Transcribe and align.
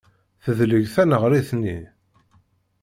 Tedleg 0.43 0.85
taneɣrit-nni. 0.93 1.77